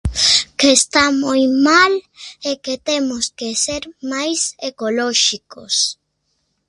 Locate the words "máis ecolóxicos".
4.11-5.75